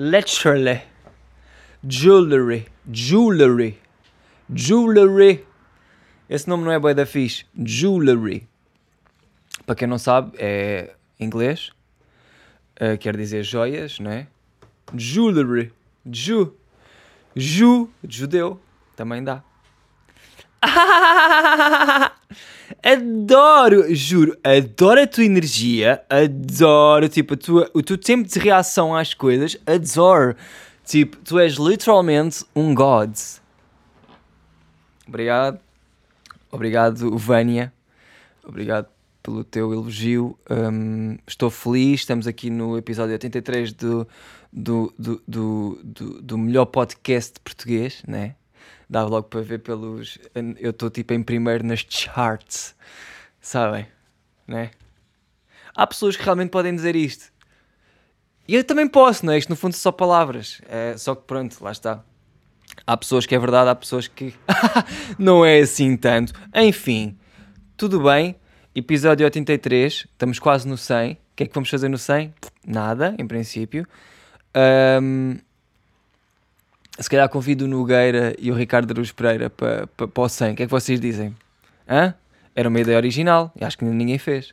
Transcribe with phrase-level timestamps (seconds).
[0.00, 0.80] Literally.
[1.86, 2.66] Jewelry.
[2.90, 3.78] Jewelry.
[4.50, 5.44] Jewelry.
[6.26, 7.44] Esse nome não é boi da fixe.
[7.54, 8.48] Jewelry.
[9.66, 11.70] Para quem não sabe, é inglês.
[12.80, 14.26] Uh, quer dizer joias, não é?
[14.96, 15.70] Jewelry.
[16.10, 16.56] Ju.
[17.36, 17.90] Ju.
[18.02, 18.58] Judeu.
[18.96, 19.44] Também dá.
[22.82, 29.14] adoro, juro, adoro a tua energia, adoro, tipo, tua, o teu tempo de reação às
[29.14, 30.36] coisas, adoro.
[30.84, 33.16] Tipo, tu és literalmente um god.
[35.06, 35.60] Obrigado.
[36.50, 37.72] Obrigado, Vânia.
[38.42, 38.88] Obrigado
[39.22, 40.36] pelo teu elogio.
[40.50, 42.00] Um, estou feliz.
[42.00, 44.08] Estamos aqui no episódio 83 do,
[44.52, 48.34] do, do, do, do, do melhor podcast português, né?
[48.90, 50.18] Dá logo para ver pelos.
[50.58, 52.74] Eu estou tipo em primeiro nas charts,
[53.40, 53.86] sabem?
[54.48, 54.72] Né?
[55.72, 57.32] Há pessoas que realmente podem dizer isto.
[58.48, 59.38] E eu também posso, não é?
[59.38, 60.60] Isto no fundo são só palavras.
[60.68, 62.02] É, só que pronto, lá está.
[62.84, 64.34] Há pessoas que é verdade, há pessoas que
[65.16, 66.32] não é assim tanto.
[66.52, 67.16] Enfim,
[67.76, 68.34] tudo bem.
[68.74, 71.12] Episódio 83, estamos quase no 100.
[71.12, 72.34] O que é que vamos fazer no 100?
[72.66, 73.86] Nada, em princípio.
[75.00, 75.36] Um,
[76.98, 80.52] se calhar convido o Nogueira e o Ricardo Aruz Pereira para, para, para o 100.
[80.52, 81.36] O que é que vocês dizem?
[81.88, 82.14] Hã?
[82.54, 84.52] Era uma ideia original e acho que ninguém fez.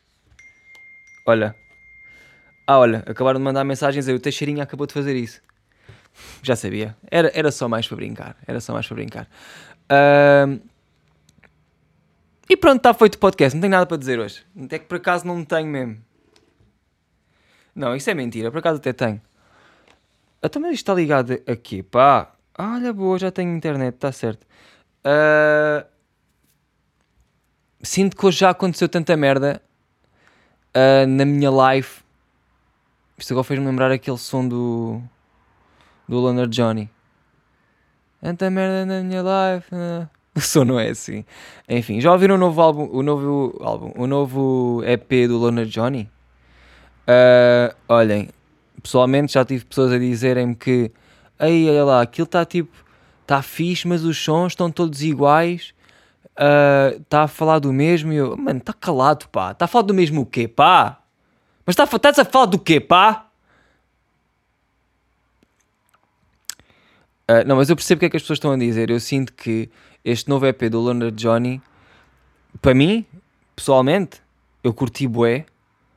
[1.25, 1.55] Olha,
[2.69, 4.13] ah, olha, acabaram de mandar mensagens aí.
[4.13, 5.41] O Teixeirinha acabou de fazer isso.
[6.43, 6.97] Já sabia.
[7.09, 8.35] Era, era só mais para brincar.
[8.45, 9.29] Era só mais para brincar.
[9.89, 10.59] Uh...
[12.49, 13.55] E pronto, está feito o podcast.
[13.55, 14.43] Não tenho nada para dizer hoje.
[14.61, 15.97] Até que por acaso não tenho mesmo.
[17.73, 18.51] Não, isso é mentira.
[18.51, 19.21] Por acaso até tenho.
[20.41, 22.33] Ah, também está ligado aqui, pá.
[22.57, 24.45] Olha, boa, já tenho internet, está certo.
[25.05, 25.85] Uh...
[27.81, 29.61] Sinto que hoje já aconteceu tanta merda
[30.75, 32.07] uh, na minha live
[33.17, 35.01] isto agora fez-me lembrar aquele som do.
[36.07, 36.87] do Leonard Johnny.
[38.21, 39.73] Tanta merda na minha life.
[39.73, 40.07] Né?
[40.37, 41.25] O som não é assim.
[41.67, 46.07] Enfim, já ouviram o novo álbum, o novo álbum, o novo EP do Leonard Johnny?
[47.07, 48.29] Uh, olhem,
[48.87, 50.89] pessoalmente já tive pessoas a dizerem-me que
[51.37, 52.71] aí olha lá, aquilo está tipo,
[53.21, 55.73] está fixe, mas os sons estão todos iguais.
[57.01, 59.51] Está uh, a falar do mesmo e eu, mano, está calado, pá.
[59.51, 61.01] Está a falar do mesmo o quê, pá?
[61.65, 63.27] Mas tá, estás a falar do quê, pá?
[67.29, 68.89] Uh, não, mas eu percebo o que é que as pessoas estão a dizer.
[68.89, 69.69] Eu sinto que
[70.05, 71.61] este novo EP do Leonard Johnny,
[72.61, 73.05] para mim,
[73.53, 74.21] pessoalmente,
[74.63, 75.45] eu curti bué,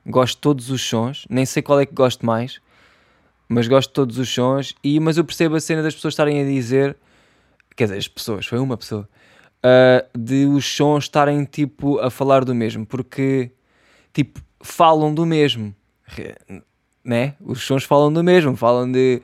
[0.04, 2.60] gosto de todos os sons, nem sei qual é que gosto mais,
[3.52, 6.40] mas gosto de todos os sons, e, mas eu percebo a cena das pessoas estarem
[6.40, 6.96] a dizer,
[7.74, 9.08] quer dizer, as pessoas, foi uma pessoa,
[9.64, 13.50] uh, de os sons estarem tipo a falar do mesmo, porque
[14.14, 15.74] tipo, falam do mesmo,
[17.04, 17.34] né?
[17.40, 19.20] Os sons falam do mesmo, falam de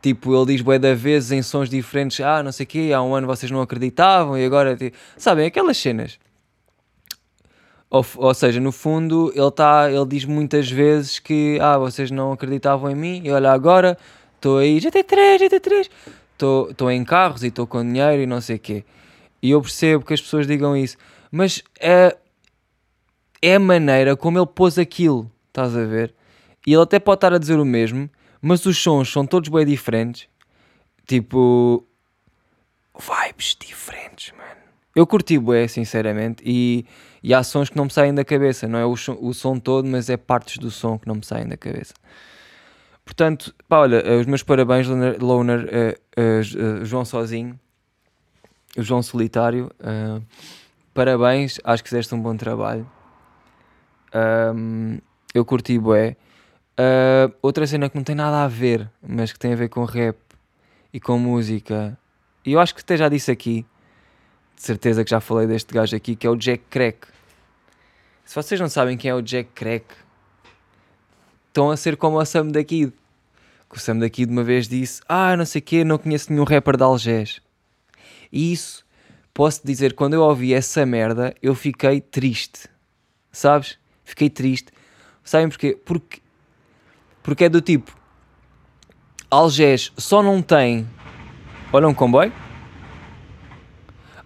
[0.00, 3.02] tipo, ele diz bué da vezes em sons diferentes, ah, não sei o quê, há
[3.02, 6.18] um ano vocês não acreditavam e agora, tipo, sabem, aquelas cenas.
[7.90, 12.32] Ou, ou seja, no fundo, ele, tá, ele diz muitas vezes que, ah, vocês não
[12.32, 13.96] acreditavam em mim e olha agora,
[14.36, 15.90] estou aí, GT3, GT3,
[16.70, 18.84] estou em carros e estou com dinheiro e não sei o quê.
[19.42, 20.96] E eu percebo que as pessoas digam isso,
[21.30, 22.14] mas é,
[23.40, 26.14] é a maneira como ele pôs aquilo, estás a ver?
[26.66, 28.10] E ele até pode estar a dizer o mesmo,
[28.42, 30.28] mas os sons são todos bem diferentes.
[31.06, 31.86] Tipo,
[32.94, 34.60] vibes diferentes, mano.
[34.94, 36.84] Eu curti bué, sinceramente, e,
[37.22, 39.88] e há sons que não me saem da cabeça, não é o, o som todo,
[39.88, 41.94] mas é partes do som que não me saem da cabeça.
[43.04, 47.58] Portanto, pá, olha, os meus parabéns, Loner, uh, uh, uh, João Sozinho,
[48.76, 49.70] João Solitário.
[50.92, 52.88] parabéns, acho que fizeste um bom trabalho.
[54.14, 54.98] Um,
[55.34, 56.16] eu curti bué.
[56.78, 59.84] Uh, outra cena que não tem nada a ver, mas que tem a ver com
[59.84, 60.16] rap
[60.92, 61.98] e com música.
[62.44, 63.66] E eu acho que até já disse aqui,
[64.58, 67.06] de certeza que já falei deste gajo aqui, que é o Jack Crack.
[68.24, 69.86] Se vocês não sabem quem é o Jack Crack,
[71.46, 72.92] estão a ser como o Sam da Kid.
[73.70, 76.32] Que o Sam da Kid uma vez disse: Ah, não sei o quê, não conheço
[76.32, 77.40] nenhum rapper de Algés.
[78.32, 78.84] E isso,
[79.32, 82.68] posso dizer, quando eu ouvi essa merda, eu fiquei triste.
[83.30, 83.78] Sabes?
[84.04, 84.72] Fiquei triste.
[85.22, 85.78] Sabem porquê?
[85.84, 86.20] Porque,
[87.22, 87.96] porque é do tipo.
[89.30, 90.88] Algés só não tem.
[91.72, 92.32] Olha um comboio.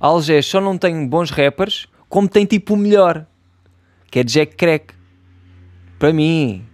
[0.03, 3.25] Algés só não tem bons rappers, como tem tipo o melhor,
[4.11, 4.93] que é Jack Crack.
[5.97, 6.67] Para mim.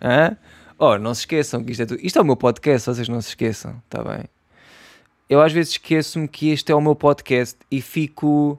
[0.00, 0.34] Hã?
[0.78, 2.00] Oh, não se esqueçam que isto é tudo.
[2.02, 4.24] Isto é o meu podcast, vocês não se esqueçam, está bem?
[5.28, 8.58] Eu às vezes esqueço-me que este é o meu podcast e fico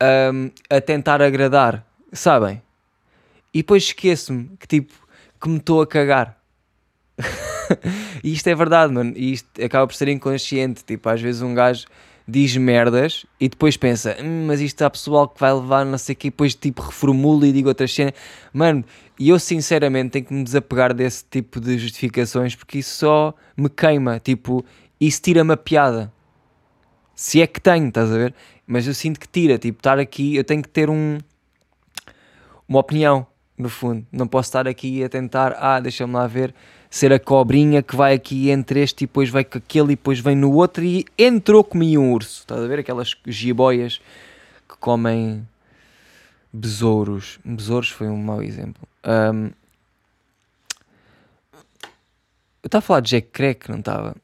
[0.00, 2.62] um, a tentar agradar, sabem?
[3.52, 4.94] E depois esqueço-me que tipo,
[5.42, 6.40] que me estou a cagar.
[8.22, 9.12] e isto é verdade, mano.
[9.16, 10.84] E isto acaba por ser inconsciente.
[10.84, 11.86] Tipo, às vezes um gajo
[12.26, 16.14] diz merdas e depois pensa, hum, mas isto há pessoal que vai levar não sei
[16.14, 18.14] o que, e depois tipo reformulo e digo outras cenas.
[18.52, 18.84] Mano,
[19.18, 23.68] e eu sinceramente tenho que me desapegar desse tipo de justificações porque isso só me
[23.68, 24.18] queima.
[24.18, 24.64] Tipo,
[25.00, 26.12] isso tira-me a piada.
[27.14, 28.34] Se é que tenho, estás a ver?
[28.66, 29.58] Mas eu sinto que tira.
[29.58, 31.18] Tipo, estar aqui, eu tenho que ter um,
[32.66, 34.06] uma opinião, no fundo.
[34.12, 36.54] Não posso estar aqui a tentar, ah, deixa-me lá ver
[36.90, 40.20] ser a cobrinha que vai aqui entre este e depois vai com aquele e depois
[40.20, 42.40] vem no outro e entrou comi um urso.
[42.40, 44.00] Estás a ver aquelas jiboias
[44.68, 45.46] que comem
[46.52, 47.40] besouros.
[47.44, 48.86] Besouros foi um mau exemplo.
[49.04, 49.50] Um,
[52.62, 54.16] eu estava a falar de Jack Crack, não estava?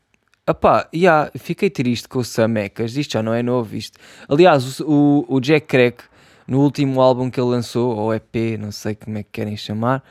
[0.48, 3.98] Epá, yeah, fiquei triste com o Samecas, isto já não é novo, isto.
[4.28, 6.04] Aliás, o, o Jack Crack,
[6.50, 10.02] no último álbum que ele lançou, ou EP, não sei como é que querem chamar,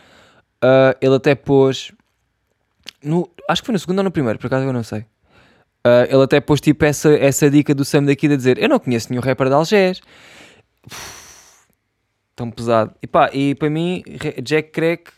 [0.64, 1.92] uh, ele até pôs
[3.04, 5.02] no, acho que foi no segundo ou no primeiro, por acaso eu não sei.
[5.86, 8.80] Uh, ele até pôs tipo essa, essa dica do Sam daqui de dizer: Eu não
[8.80, 10.02] conheço nenhum rapper de Algés.
[12.36, 12.94] tão pesado.
[13.02, 14.04] E pá, e para mim,
[14.44, 15.12] Jack Crack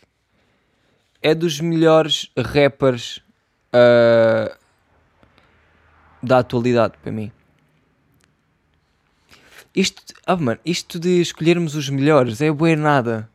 [1.20, 3.18] é dos melhores rappers
[3.74, 4.56] uh,
[6.22, 7.32] da atualidade para mim.
[9.74, 13.28] Isto, ah, mano, isto de escolhermos os melhores é bué nada.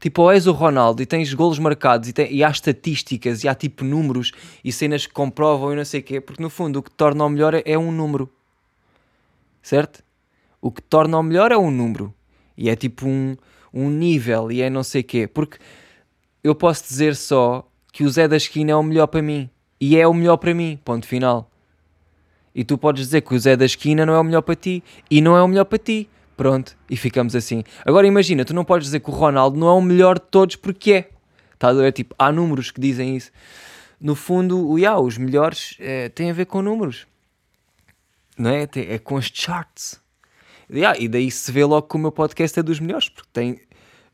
[0.00, 3.48] Tipo, ou és o Ronaldo e tens golos marcados e, tem, e há estatísticas e
[3.48, 6.80] há tipo números e cenas que comprovam e não sei o quê, porque no fundo
[6.80, 8.28] o que torna o melhor é, é um número.
[9.62, 10.04] Certo?
[10.60, 12.12] O que torna o melhor é um número.
[12.56, 13.36] E é tipo um,
[13.72, 15.26] um nível e é não sei o quê.
[15.26, 15.58] Porque
[16.42, 19.48] eu posso dizer só que o Zé da Esquina é o melhor para mim.
[19.80, 20.78] E é o melhor para mim.
[20.84, 21.50] Ponto final.
[22.56, 24.82] E tu podes dizer que o Zé da Esquina não é o melhor para ti.
[25.10, 26.08] E não é o melhor para ti.
[26.34, 27.62] Pronto, e ficamos assim.
[27.84, 30.56] Agora imagina, tu não podes dizer que o Ronaldo não é o melhor de todos
[30.56, 31.10] porque é.
[31.58, 33.30] Tá, é tipo, há números que dizem isso.
[34.00, 37.06] No fundo, o yeah, os melhores é, têm a ver com números.
[38.38, 38.66] Não é?
[38.74, 40.00] É com as charts.
[40.70, 43.60] Yeah, e daí se vê logo que o meu podcast é dos melhores, porque tem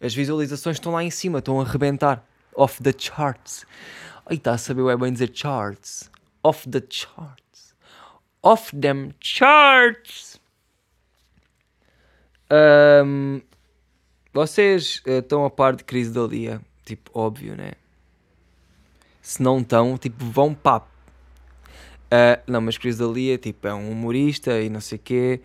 [0.00, 2.26] as visualizações estão lá em cima, estão a arrebentar.
[2.56, 3.64] Off the charts.
[4.26, 6.10] Aí está a saber é bem dizer charts.
[6.42, 7.41] Off the charts.
[8.42, 10.40] Off them charts.
[12.50, 13.40] Um,
[14.32, 16.60] vocês uh, estão a par de crise da Lia?
[16.84, 17.72] Tipo, óbvio, né?
[19.20, 20.92] Se não estão, tipo, vão papo.
[22.12, 25.40] Uh, não, mas Cris Lia tipo, é um humorista e não sei o quê.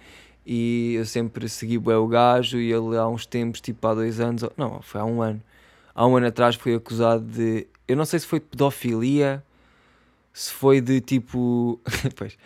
[0.45, 2.57] E eu sempre segui bem o gajo.
[2.57, 5.41] E ele há uns tempos, tipo há dois anos, não, foi há um ano.
[5.95, 7.67] Há um ano atrás foi acusado de.
[7.87, 9.41] Eu não sei se foi de pedofilia,
[10.37, 11.81] se foi de tipo.
[12.15, 12.37] pois.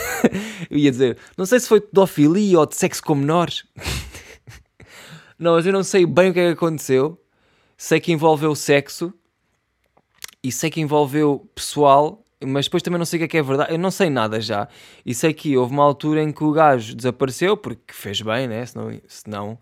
[0.70, 3.66] eu ia dizer, não sei se foi de pedofilia ou de sexo com menores.
[5.38, 7.20] não, mas eu não sei bem o que é que aconteceu.
[7.76, 9.12] Sei que envolveu sexo
[10.42, 13.42] e sei que envolveu pessoal, mas depois também não sei o que é que é
[13.42, 13.72] verdade.
[13.72, 14.66] Eu não sei nada já.
[15.04, 18.64] E sei que houve uma altura em que o gajo desapareceu, porque fez bem, né?
[18.64, 19.58] Senão, senão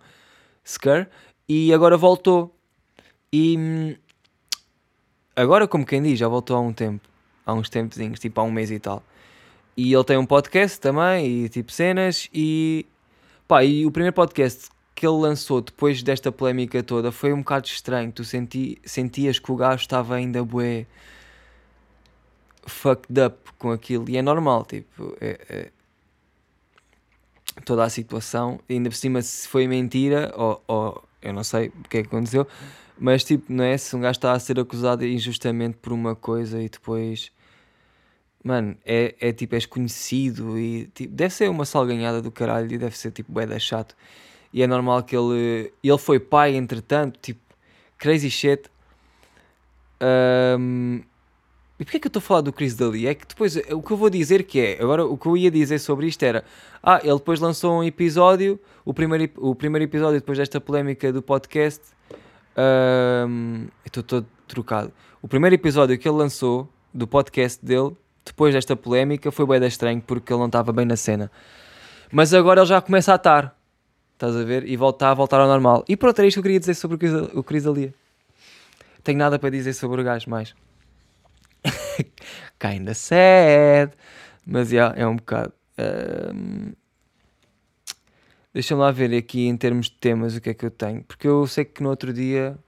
[0.62, 1.11] sequer,
[1.49, 2.56] e agora voltou.
[3.32, 3.96] E hum,
[5.35, 7.08] agora, como quem diz, já voltou há um tempo,
[7.44, 9.02] há uns tempozinhos, tipo há um mês e tal.
[9.76, 12.86] E ele tem um podcast também, e tipo cenas, e
[13.48, 17.66] pá, e o primeiro podcast que ele lançou depois desta polémica toda foi um bocado
[17.66, 18.12] estranho.
[18.12, 20.86] Tu senti, sentias que o gajo estava ainda bué
[22.66, 25.70] fucked up com aquilo, e é normal, tipo, é, é,
[27.64, 31.88] toda a situação, ainda por cima se foi mentira, ou, ou eu não sei o
[31.88, 32.46] que é que aconteceu,
[33.02, 33.76] mas tipo, não é?
[33.76, 37.32] Se um gajo está a ser acusado injustamente por uma coisa e depois
[38.44, 42.78] mano, é, é tipo, és conhecido e tipo, deve ser uma salganhada do caralho e
[42.78, 43.97] deve ser tipo, bué da chato.
[44.52, 47.40] E é normal que ele, ele foi pai, entretanto, tipo,
[47.99, 48.71] crazy shit.
[50.59, 51.00] Um,
[51.78, 53.06] e porquê é que eu estou a falar do Chris Daly?
[53.06, 55.50] É que depois, o que eu vou dizer que é, agora o que eu ia
[55.50, 56.44] dizer sobre isto era,
[56.82, 61.23] ah, ele depois lançou um episódio, o primeiro, o primeiro episódio depois desta polémica do
[61.23, 61.82] podcast,
[62.56, 64.92] um, estou todo trocado.
[65.21, 70.00] O primeiro episódio que ele lançou do podcast dele depois desta polémica foi bem estranho
[70.00, 71.30] porque ele não estava bem na cena.
[72.11, 73.56] Mas agora ele já começa a estar.
[74.14, 74.68] Estás a ver?
[74.68, 75.85] E volta a voltar ao normal.
[75.88, 76.99] E pronto, era isto que eu queria dizer sobre
[77.35, 77.92] o Cris Alia.
[79.02, 80.54] Tenho nada para dizer sobre o gajo mais.
[82.61, 83.92] Kinda sad.
[84.47, 85.52] Mas yeah, é um bocado.
[85.78, 86.73] Um...
[88.52, 91.02] Deixa-me lá ver aqui em termos de temas o que é que eu tenho.
[91.04, 92.59] Porque eu sei que no outro dia.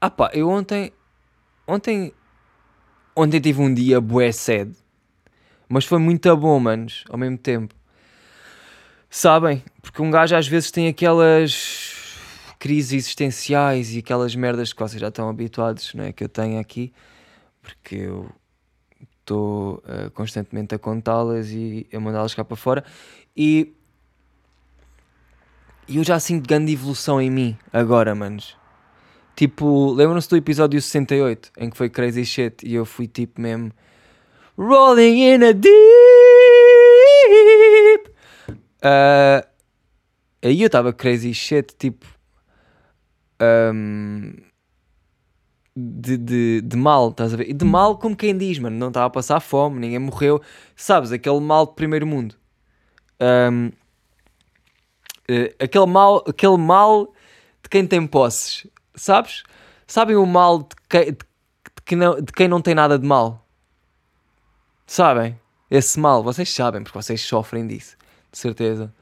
[0.00, 0.92] Ah pá, eu ontem.
[1.66, 2.12] Ontem
[3.18, 4.76] Ontem tive um dia bué sede.
[5.66, 7.74] Mas foi muito bom, manos, ao mesmo tempo.
[9.08, 9.64] Sabem?
[9.80, 11.94] Porque um gajo às vezes tem aquelas
[12.58, 16.12] crises existenciais e aquelas merdas que vocês já estão habituados, não é?
[16.12, 16.92] Que eu tenho aqui.
[17.62, 18.30] Porque eu
[19.20, 22.84] estou uh, constantemente a contá-las e a mandá-las cá para fora.
[23.34, 23.72] E,
[25.88, 28.56] e eu já sinto grande evolução em mim agora, manos.
[29.34, 33.72] Tipo, lembram-se do episódio 68 em que foi Crazy Shit e eu fui tipo mesmo
[34.56, 35.76] Rolling in a deep.
[38.78, 39.46] Uh,
[40.42, 42.06] aí eu estava crazy shit, tipo.
[43.40, 44.32] Um,
[45.76, 47.50] de, de, de mal, estás a ver?
[47.50, 50.40] E de mal, como quem diz, mano, não estava a passar fome, ninguém morreu,
[50.74, 51.12] sabes?
[51.12, 52.34] Aquele mal de primeiro mundo,
[53.20, 53.70] um,
[55.30, 57.12] uh, aquele mal, aquele mal
[57.62, 59.42] de quem tem posses, sabes?
[59.86, 61.18] Sabem o mal de, que, de,
[61.88, 63.46] de, não, de quem não tem nada de mal,
[64.86, 65.38] sabem?
[65.70, 67.96] Esse mal, vocês sabem, porque vocês sofrem disso,
[68.30, 68.92] de certeza.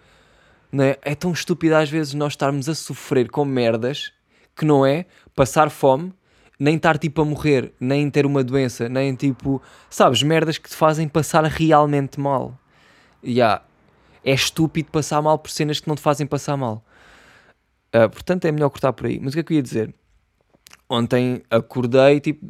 [0.73, 0.99] Não é?
[1.03, 4.13] é tão estúpido às vezes nós estarmos a sofrer com merdas
[4.57, 6.13] que não é passar fome
[6.59, 10.77] nem estar tipo a morrer, nem ter uma doença, nem tipo, sabes, merdas que te
[10.77, 12.59] fazem passar realmente mal.
[13.25, 13.63] Yeah.
[14.25, 16.85] É estúpido passar mal por cenas que não te fazem passar mal.
[17.95, 19.21] Uh, portanto, é melhor cortar por aí.
[19.21, 19.95] Mas o que é que eu ia dizer?
[20.89, 22.47] Ontem acordei tipo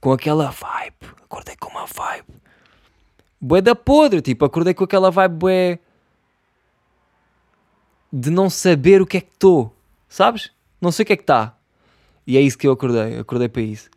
[0.00, 1.14] com aquela vibe.
[1.24, 2.26] Acordei com uma vibe.
[3.40, 5.78] Bué da podre, tipo, acordei com aquela vibe bué
[8.12, 9.74] de não saber o que é que estou,
[10.08, 10.50] sabes?
[10.80, 11.56] Não sei o que é que está.
[12.26, 13.90] E é isso que eu acordei, acordei para isso.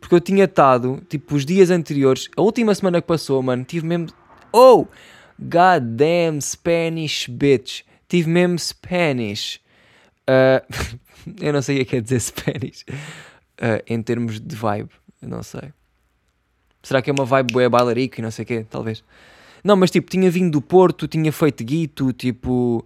[0.00, 3.86] Porque eu tinha estado, tipo, os dias anteriores, a última semana que passou, mano, tive
[3.86, 4.08] mesmo.
[4.52, 4.86] Oh!
[5.42, 7.82] Goddamn Spanish bitch.
[8.08, 9.60] Tive mesmo Spanish.
[10.28, 10.64] Uh,
[11.40, 12.84] eu não sei o que é dizer Spanish.
[13.58, 15.72] Uh, em termos de vibe, eu não sei.
[16.82, 18.66] Será que é uma vibe boa bailarica e não sei o quê?
[18.68, 19.04] Talvez.
[19.62, 22.84] Não, mas tipo, tinha vindo do Porto, tinha feito guito, tipo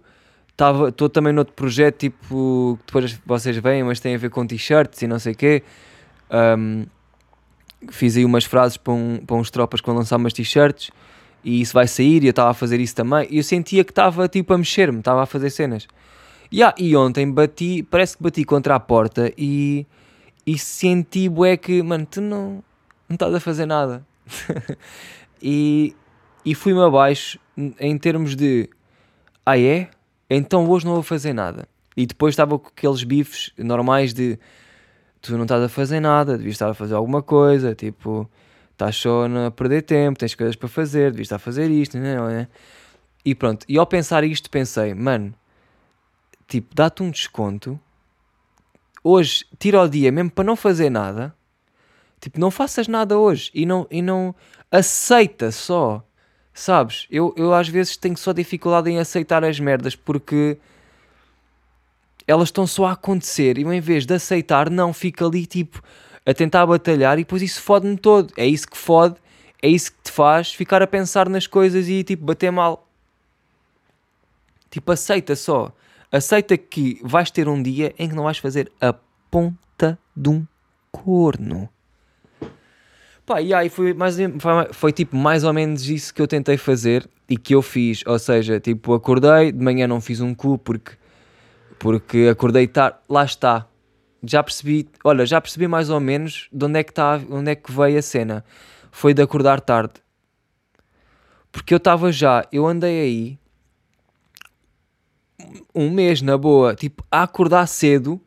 [0.87, 5.07] Estou também noutro projeto, tipo, depois vocês veem, mas tem a ver com t-shirts e
[5.07, 5.61] não sei o quê.
[6.31, 6.87] Um,
[7.91, 10.89] fiz aí umas frases para, um, uns tropas que vão lançar umas t-shirts
[11.47, 13.25] e isso vai sair e eu estava a fazer isso também.
[13.31, 15.87] E eu sentia que estava tipo a mexer-me, estava a fazer cenas.
[16.53, 19.87] Yeah, e ontem bati, parece que bati contra a porta e,
[20.45, 22.61] e senti, bué, que, mano, tu não,
[23.07, 24.05] não estás a fazer nada.
[25.41, 25.95] e
[26.43, 28.69] e fui-me abaixo em termos de,
[29.45, 29.89] ah é?
[30.29, 31.65] então hoje não vou fazer nada.
[31.95, 34.37] E depois estava com aqueles bifes normais de
[35.21, 38.29] tu não estás a fazer nada, devias estar a fazer alguma coisa, tipo,
[38.77, 42.29] estás só a perder tempo, tens coisas para fazer, devias estar a fazer isto, não
[42.29, 42.47] é?
[43.25, 45.33] E pronto, e ao pensar isto pensei, mano,
[46.47, 47.79] tipo, dá-te um desconto,
[49.03, 51.35] hoje tira o dia mesmo para não fazer nada,
[52.21, 54.33] tipo, não faças nada hoje e não, e não
[54.71, 56.07] aceita só
[56.57, 57.05] Sabes?
[57.11, 60.57] Eu, eu às vezes tenho só dificuldade em aceitar as merdas porque
[62.25, 65.83] elas estão só a acontecer e eu, em vez de aceitar, não, fica ali tipo
[66.27, 68.33] a tentar batalhar e depois isso fode-me todo.
[68.35, 69.15] É isso que fode,
[69.61, 72.85] é isso que te faz ficar a pensar nas coisas e tipo bater mal.
[74.69, 75.71] Tipo, aceita só.
[76.11, 78.93] Aceita que vais ter um dia em que não vais fazer a
[79.31, 80.45] ponta de um
[80.91, 81.69] corno.
[83.25, 86.57] Pá, e aí foi, mais, foi, foi tipo mais ou menos isso que eu tentei
[86.57, 88.03] fazer e que eu fiz.
[88.05, 90.91] Ou seja, tipo, acordei, de manhã não fiz um cu porque,
[91.79, 92.97] porque acordei tarde.
[93.07, 93.65] Lá está.
[94.23, 97.55] Já percebi, olha, já percebi mais ou menos de onde é que, tá, onde é
[97.55, 98.43] que veio a cena.
[98.91, 99.93] Foi de acordar tarde.
[101.51, 103.39] Porque eu estava já, eu andei aí
[105.73, 108.19] um mês na boa, tipo, a acordar cedo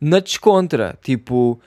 [0.00, 0.98] na descontra.
[1.02, 1.60] Tipo,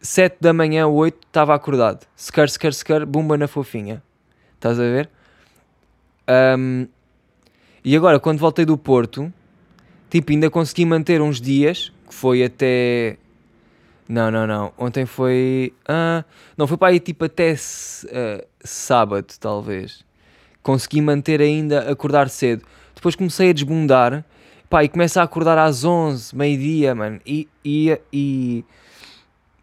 [0.00, 2.06] 7 da manhã, 8, estava acordado.
[2.16, 4.02] Secar, secar, secar, bumba na fofinha.
[4.54, 5.10] Estás a ver?
[6.58, 6.86] Um,
[7.84, 9.32] e agora, quando voltei do Porto,
[10.10, 13.16] tipo, ainda consegui manter uns dias, que foi até.
[14.06, 14.72] Não, não, não.
[14.76, 15.72] Ontem foi.
[15.88, 16.22] Ah,
[16.56, 20.04] não, foi para aí tipo até uh, sábado, talvez.
[20.62, 22.64] Consegui manter ainda, acordar cedo.
[22.94, 24.24] Depois comecei a desbundar.
[24.68, 27.20] Pá, e começa a acordar às 11, meio-dia, mano.
[27.26, 28.64] E, e, e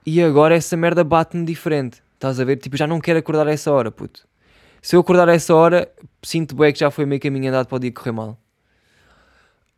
[0.06, 2.02] e agora essa merda bate-me diferente.
[2.14, 2.58] Estás a ver?
[2.58, 4.28] Tipo, já não quero acordar a essa hora, puto.
[4.82, 5.92] Se eu acordar a essa hora,
[6.22, 8.38] sinto bem que já foi meio caminho andado para o dia correr mal.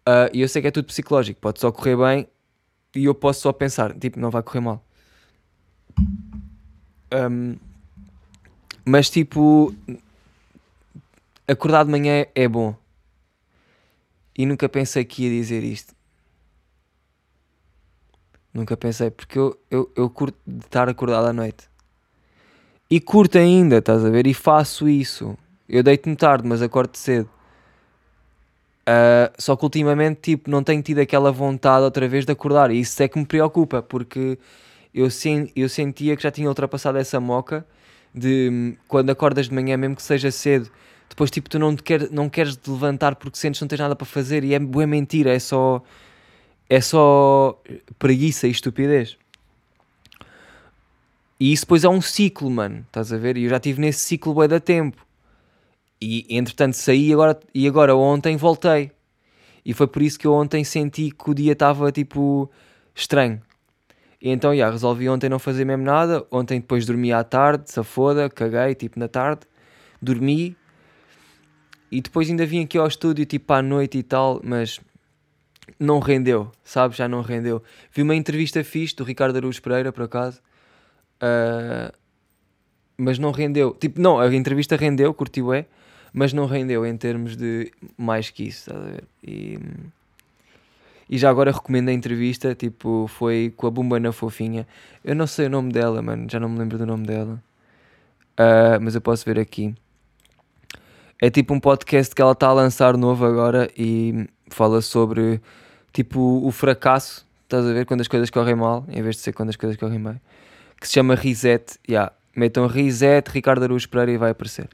[0.07, 2.27] Uh, e eu sei que é tudo psicológico, pode só correr bem
[2.95, 4.85] e eu posso só pensar, tipo, não vai correr mal.
[7.13, 7.57] Um,
[8.85, 9.73] mas tipo,
[11.47, 12.75] acordar de manhã é bom.
[14.37, 15.93] E nunca pensei que ia dizer isto.
[18.53, 21.69] Nunca pensei, porque eu, eu, eu curto de estar acordado à noite.
[22.89, 24.27] E curto ainda, estás a ver?
[24.27, 25.37] E faço isso.
[25.69, 27.29] Eu deito-me tarde, mas acordo cedo.
[28.81, 32.71] Uh, só que ultimamente, tipo, não tenho tido aquela vontade outra vez de acordar.
[32.71, 34.37] E isso é que me preocupa, porque
[34.93, 37.65] eu, sen eu sentia que já tinha ultrapassado essa moca
[38.13, 40.69] de hum, quando acordas de manhã, mesmo que seja cedo,
[41.09, 43.79] depois tipo tu não, te quer, não queres te levantar porque sentes que não tens
[43.79, 45.81] nada para fazer e é boa mentira, é só
[46.69, 47.59] é só
[47.99, 49.17] preguiça e estupidez.
[51.39, 53.37] E isso depois é um ciclo, mano, estás a ver?
[53.37, 55.05] E eu já estive nesse ciclo bué da tempo.
[55.99, 58.91] E entretanto saí agora, e agora ontem voltei.
[59.65, 62.49] E foi por isso que eu ontem senti que o dia estava tipo
[62.95, 63.41] estranho.
[64.21, 66.25] E então, já, resolvi ontem não fazer mesmo nada.
[66.31, 69.41] Ontem depois dormi à tarde, se foda, caguei, tipo na tarde.
[70.01, 70.55] Dormi.
[71.91, 74.79] E depois ainda vim aqui ao estúdio, tipo à noite e tal, mas
[75.79, 76.95] não rendeu, sabe?
[76.95, 77.61] Já não rendeu.
[77.91, 80.39] Vi uma entrevista fixe do Ricardo Araújo Pereira, por acaso.
[81.17, 81.91] Uh,
[82.97, 83.73] mas não rendeu.
[83.73, 85.65] Tipo, não, a entrevista rendeu, curtiu é,
[86.13, 89.03] mas não rendeu em termos de mais que isso, estás a ver?
[89.23, 89.57] E,
[91.09, 94.67] e já agora recomendo a entrevista, tipo, foi com a Bumba na Fofinha.
[95.03, 97.41] Eu não sei o nome dela, mano, já não me lembro do nome dela.
[98.33, 99.73] Uh, mas eu posso ver aqui.
[101.21, 105.39] É tipo um podcast que ela está a lançar novo agora e fala sobre,
[105.93, 107.85] tipo, o fracasso, estás a ver?
[107.85, 110.19] Quando as coisas correm mal, em vez de ser quando as coisas correm bem.
[110.79, 111.77] Que se chama Reset.
[111.87, 112.11] Yeah.
[112.35, 114.67] Metam Reset, Ricardo Araújo Pereira e vai aparecer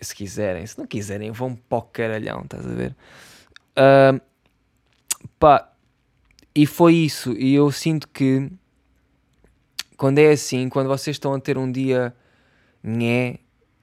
[0.00, 2.96] se quiserem, se não quiserem, vão para o caralhão, estás a ver?
[3.76, 4.20] Uh,
[5.38, 5.72] pá,
[6.54, 7.32] e foi isso.
[7.32, 8.50] E eu sinto que
[9.96, 12.14] quando é assim, quando vocês estão a ter um dia
[12.82, 13.38] nhé,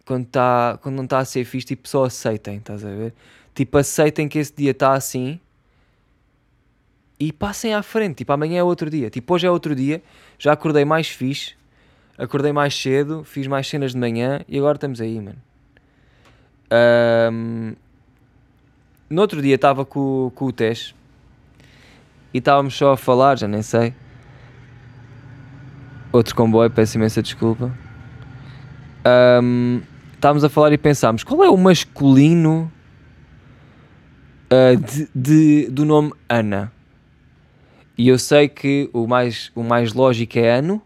[0.05, 3.13] quando, tá, quando não está a ser fixe, tipo, só aceitem, estás a ver?
[3.53, 5.39] Tipo, aceitem que esse dia está assim
[7.19, 8.17] e passem à frente.
[8.17, 9.09] Tipo, amanhã é outro dia.
[9.09, 10.01] Tipo, hoje é outro dia.
[10.39, 11.55] Já acordei mais fixe,
[12.17, 15.37] acordei mais cedo, fiz mais cenas de manhã e agora estamos aí, mano.
[16.71, 17.73] Um,
[19.09, 20.95] no outro dia estava com, com o Tesh
[22.33, 23.93] e estávamos só a falar, já nem sei.
[26.13, 27.71] Outro comboio, peço imensa desculpa.
[29.43, 29.81] Um,
[30.13, 32.71] estávamos a falar e pensámos: qual é o masculino
[34.51, 36.71] uh, de, de, do nome Ana?
[37.97, 40.81] E eu sei que o mais, o mais lógico é ano,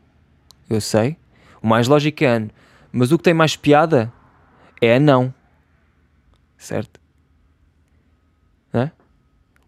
[0.70, 1.16] eu sei.
[1.62, 2.50] O mais lógico é ano.
[2.92, 4.12] Mas o que tem mais piada
[4.82, 5.34] é anão
[6.66, 7.00] certo?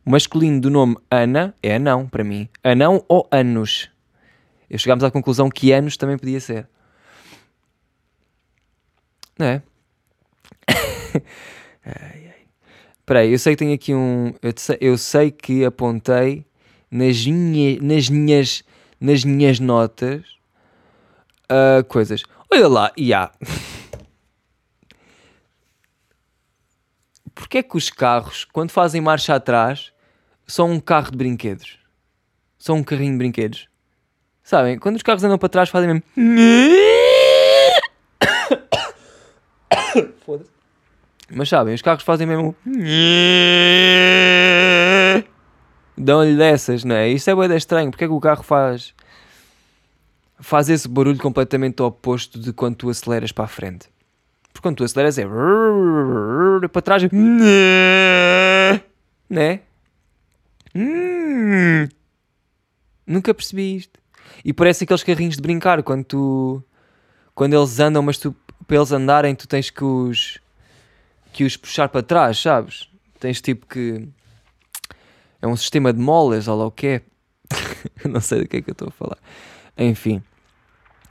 [0.08, 2.48] O masculino do nome Ana é anão, para mim.
[2.64, 3.90] Anão ou anos.
[4.70, 6.66] Eu chegámos à conclusão que anos também podia ser.
[9.38, 9.62] Não é?
[13.00, 14.34] Espera aí, eu sei que tenho aqui um...
[14.42, 16.46] Eu sei, eu sei que apontei
[16.90, 18.64] nas, minha, nas, minhas,
[19.02, 20.24] nas minhas notas
[21.52, 22.24] uh, coisas.
[22.50, 23.30] Olha lá, e yeah.
[27.38, 29.94] Porquê é que os carros, quando fazem marcha atrás,
[30.48, 31.78] são um carro de brinquedos?
[32.58, 33.70] São um carrinho de brinquedos.
[34.42, 34.80] Sabem?
[34.80, 36.02] Quando os carros andam para trás, fazem mesmo.
[40.26, 40.50] Foda-se.
[41.30, 42.56] Mas sabem, os carros fazem mesmo.
[45.96, 47.10] Dão-lhe dessas, não é?
[47.10, 47.92] Isso é bem estranho.
[47.92, 48.96] Porque é que o carro faz.
[50.40, 53.90] faz esse barulho completamente oposto de quando tu aceleras para a frente?
[54.58, 55.26] Porque quando tu aceleras é
[56.72, 57.04] para trás,
[59.30, 59.60] né?
[60.74, 61.88] Hum.
[63.06, 64.00] Nunca percebi isto.
[64.44, 66.64] E parece aqueles carrinhos de brincar quando tu
[67.36, 70.40] quando eles andam, mas tu para eles andarem tu tens que os
[71.32, 72.90] que os puxar para trás, sabes?
[73.20, 74.08] Tens tipo que
[75.40, 77.02] é um sistema de molas, ou lá o que é.
[78.10, 79.20] não sei do que é que eu estou a falar.
[79.78, 80.24] Enfim.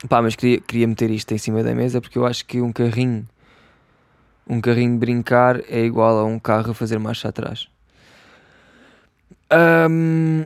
[0.08, 2.72] Pá, mas queria, queria meter isto em cima da mesa porque eu acho que um
[2.72, 3.24] carrinho
[4.46, 7.68] um carrinho de brincar é igual a um carro a fazer marcha atrás.
[9.90, 10.44] Um...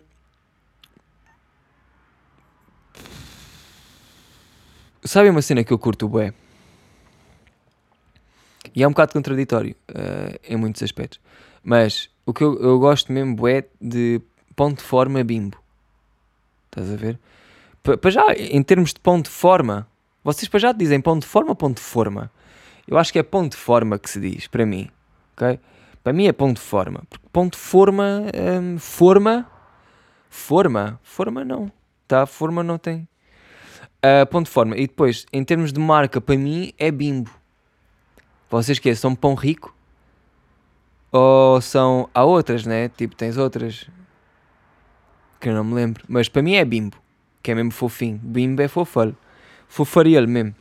[5.05, 6.33] Sabe uma cena que eu curto bué?
[8.75, 11.19] E é um bocado contraditório uh, em muitos aspectos.
[11.63, 14.21] Mas o que eu, eu gosto mesmo bué de
[14.55, 15.59] ponto de forma bimbo.
[16.67, 17.19] Estás a ver?
[17.83, 19.89] Para já, em termos de ponto de forma,
[20.23, 22.31] vocês para já dizem ponto de forma ou ponto de forma?
[22.91, 24.91] Eu acho que é ponto de forma que se diz, para mim.
[25.37, 25.61] ok?
[26.03, 27.05] Para mim é ponto de forma.
[27.09, 29.49] Porque ponto de forma, hum, forma,
[30.29, 31.71] forma, forma não.
[32.09, 32.27] Tá?
[32.27, 33.07] Forma não tem.
[34.05, 34.77] Uh, ponto de forma.
[34.77, 37.31] E depois, em termos de marca, para mim é bimbo.
[38.51, 39.73] Vocês que São pão rico?
[41.13, 42.11] Ou são.
[42.13, 42.89] Há outras, né?
[42.89, 43.89] Tipo, tens outras.
[45.39, 46.05] Que eu não me lembro.
[46.09, 46.97] Mas para mim é bimbo.
[47.41, 48.19] Que é mesmo fofinho.
[48.19, 49.17] Bimbo é fofalho.
[49.69, 50.55] Fofarilho mesmo.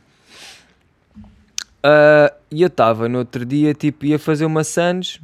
[1.84, 5.20] Uh, e eu estava no outro dia, tipo, ia fazer uma Sands.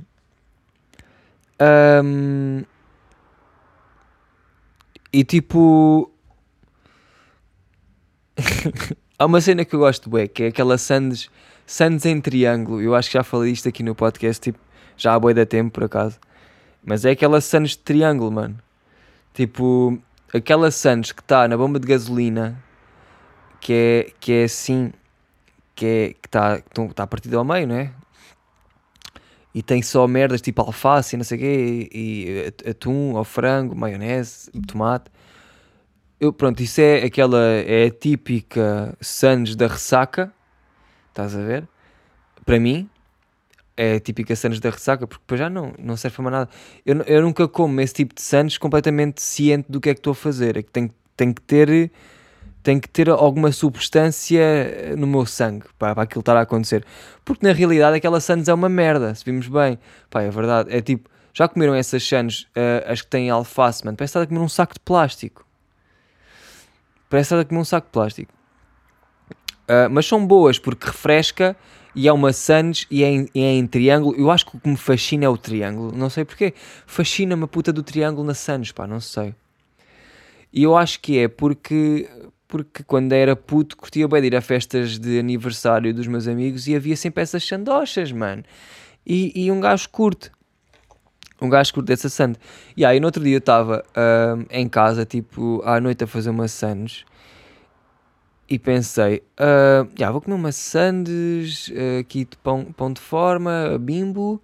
[1.61, 2.62] Um,
[5.12, 6.11] e tipo.
[9.19, 11.31] Há uma cena que eu gosto bué, que é aquela sandes,
[11.66, 12.83] sandes em triângulo.
[12.83, 14.59] Eu acho que já falei isto aqui no podcast, tipo,
[14.95, 16.19] já há bué da tempo, por acaso.
[16.85, 18.59] Mas é aquela sandes de triângulo, mano.
[19.33, 19.99] Tipo,
[20.35, 22.62] aquela sandes que está na bomba de gasolina,
[23.59, 24.92] que é, que é assim,
[25.77, 26.61] que é que está
[26.95, 27.93] tá partida ao meio, não é?
[29.55, 33.77] E tem só merdas tipo alface não sei o quê, e, e atum ou frango,
[33.77, 35.11] maionese, tomate.
[36.19, 40.33] Eu, pronto, isso é aquela, é a típica Sandes da ressaca,
[41.11, 41.69] estás a ver?
[42.45, 42.89] Para mim,
[43.77, 46.51] é a típica Sandes da ressaca, porque depois já não, não serve para nada.
[46.87, 50.12] Eu, eu nunca como esse tipo de Sandes completamente ciente do que é que estou
[50.12, 50.57] a fazer.
[50.57, 51.91] É que tem, tem que ter
[52.66, 54.42] tem que ter alguma substância
[54.98, 56.85] no meu sangue para, para aquilo estar a acontecer.
[57.24, 59.79] Porque na realidade aquela Sandes é uma merda, se vimos bem.
[60.11, 60.74] Pá, é verdade.
[60.74, 63.96] É tipo, já comeram essas Sandes, uh, as que têm alface, mano?
[63.96, 65.46] Parece estar a comer um saco de plástico.
[67.09, 68.33] Parece estar a comer um saco de plástico.
[69.68, 71.57] Uh, mas são boas porque refresca
[71.94, 74.16] e é uma Sands e é em, é em, triângulo.
[74.18, 75.92] Eu acho que o que me fascina é o triângulo.
[75.96, 76.52] Não sei porquê.
[76.85, 79.37] Fascina-me a puta do triângulo na Sands, pá, não sei.
[80.52, 82.09] E eu acho que é porque,
[82.49, 86.67] porque quando era puto curtia bem de ir a festas de aniversário dos meus amigos
[86.67, 88.43] e havia sempre essas sandochas, mano.
[89.07, 90.31] E, e um gajo curte
[91.41, 92.41] um gajo curto dessa sandes.
[92.77, 96.31] E aí no outro dia eu estava uh, em casa, tipo, à noite a fazer
[96.31, 97.05] uma sandes
[98.49, 103.77] e pensei, uh, yeah, vou comer uma sandes uh, aqui de pão, pão de forma,
[103.79, 104.41] bimbo,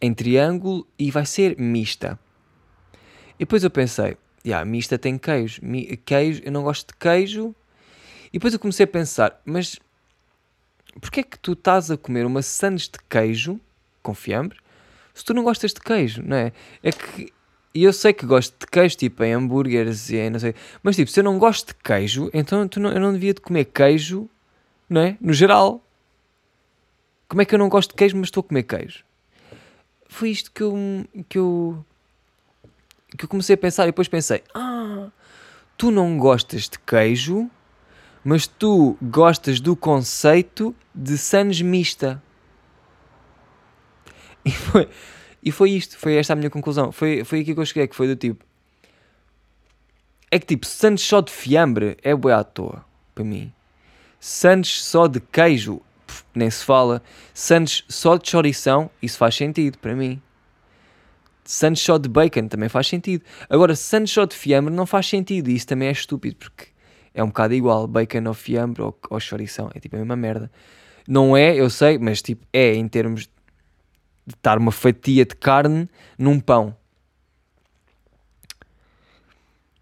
[0.00, 2.18] em triângulo e vai ser mista.
[3.34, 7.54] E depois eu pensei, yeah, mista tem queijo, Mi queijo, eu não gosto de queijo.
[8.28, 9.78] E depois eu comecei a pensar, mas
[11.00, 13.60] porquê é que tu estás a comer uma sandes de queijo
[14.02, 14.58] com fiambre
[15.16, 16.52] se tu não gostas de queijo, não é?
[16.82, 17.32] É que
[17.76, 20.54] e eu sei que gosto de queijo, tipo em hambúrgueres e não sei.
[20.82, 23.66] Mas tipo, se eu não gosto de queijo, então não, eu não devia de comer
[23.66, 24.30] queijo,
[24.88, 25.16] não é?
[25.20, 25.82] No geral.
[27.28, 29.04] Como é que eu não gosto de queijo, mas estou a comer queijo?
[30.08, 30.74] Foi isto que eu,
[31.28, 31.84] que eu,
[33.16, 35.08] que eu comecei a pensar e depois pensei: ah,
[35.76, 37.50] tu não gostas de queijo,
[38.24, 42.22] mas tu gostas do conceito de sanes mista.
[44.44, 44.88] E foi,
[45.42, 46.92] e foi isto, foi esta a minha conclusão.
[46.92, 48.44] Foi, foi aqui que eu cheguei, que foi do tipo.
[50.30, 53.52] É que tipo, Santos só de fiambre é bué à toa, para mim.
[54.18, 55.80] Santos só de queijo,
[56.34, 57.02] nem se fala.
[57.32, 60.20] Santos só de chorição, isso faz sentido para mim.
[61.46, 63.24] Só de bacon também faz sentido.
[63.48, 65.48] Agora, só de fiambre não faz sentido.
[65.48, 66.66] E isso também é estúpido, porque
[67.14, 67.86] é um bocado igual.
[67.86, 69.70] Bacon ou fiambre ou, ou chorição.
[69.74, 70.50] É tipo a mesma merda.
[71.08, 73.22] Não é, eu sei, mas tipo, é em termos
[74.26, 76.76] de estar uma fatia de carne num pão.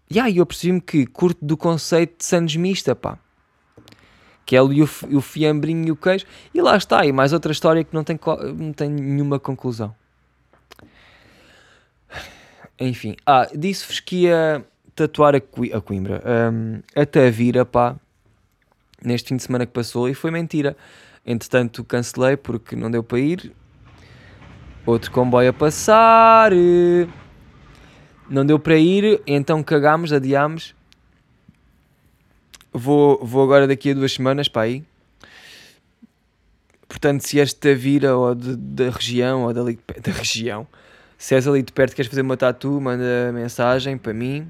[0.09, 3.17] E aí eu percebi-me que curto do conceito de sandes mista, pá.
[4.45, 6.25] Que é o, o fiambrinho e o queijo.
[6.53, 8.19] E lá está, e mais outra história que não tem,
[8.55, 9.95] não tem nenhuma conclusão.
[12.79, 17.95] Enfim, ah, disse-vos que ia tatuar a, a Coimbra, um, a Tavira, pá,
[19.03, 20.75] neste fim de semana que passou, e foi mentira.
[21.25, 23.53] Entretanto, cancelei porque não deu para ir,
[24.85, 26.51] Outro comboio a passar.
[28.29, 30.75] Não deu para ir, então cagámos, adiámos.
[32.71, 34.83] Vou, vou agora daqui a duas semanas para aí.
[36.87, 40.67] Portanto, se és de Tavira ou de, da região, ou dali, da região,
[41.17, 44.47] se és ali de perto queres fazer uma tatu, manda mensagem para mim.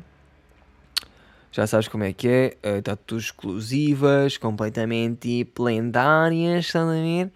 [1.51, 2.58] Já sabes como é que é.
[2.63, 7.32] Uh, exclusivas, completamente lendárias, estás a ver?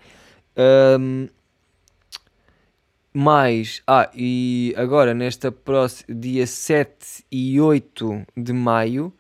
[1.00, 1.28] Um,
[3.14, 9.14] mais, ah, e agora nesta próxima, dia 7 e 8 de maio,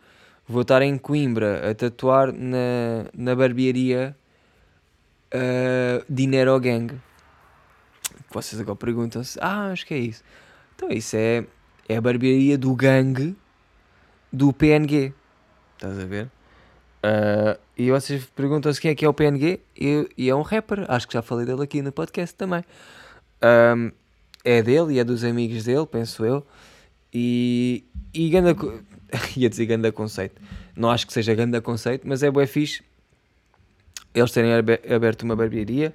[0.47, 4.15] vou estar em Coimbra a tatuar na, na barbearia
[5.33, 7.08] uh, Dinero Gang.
[8.31, 10.23] Vocês agora perguntam-se, ah, acho que é isso.
[10.75, 11.45] Então isso é,
[11.87, 13.35] é a barbearia do gangue
[14.31, 15.13] do PNG.
[15.75, 16.25] Estás a ver?
[17.03, 20.85] Uh, e vocês perguntam-se quem é que é o PNG e, e é um rapper,
[20.89, 22.63] acho que já falei dele aqui no podcast também.
[23.41, 23.91] Um,
[24.43, 26.45] é dele e é dos amigos dele, penso eu.
[27.13, 28.55] E, e ganda,
[29.35, 30.41] ia dizer ganda conceito.
[30.75, 32.83] Não acho que seja ganda conceito, mas é bué fixe
[34.13, 35.93] eles terem aberto uma barbearia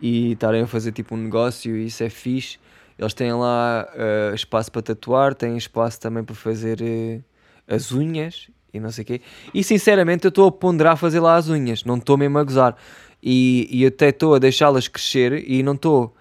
[0.00, 2.58] e estarem a fazer tipo um negócio e isso é fixe.
[2.98, 7.24] Eles têm lá uh, espaço para tatuar, têm espaço também para fazer uh,
[7.66, 9.20] as unhas e não sei o quê.
[9.52, 12.76] E sinceramente eu estou a ponderar fazer lá as unhas, não estou mesmo a gozar.
[13.22, 16.14] E, e até estou a deixá-las crescer e não estou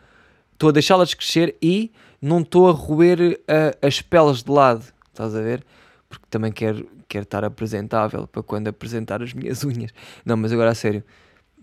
[0.53, 5.35] estou a deixá-las crescer e não estou a roer uh, as peles de lado, estás
[5.35, 5.65] a ver?
[6.07, 9.91] Porque também quero, quero estar apresentável para quando apresentar as minhas unhas.
[10.23, 11.03] Não, mas agora a sério,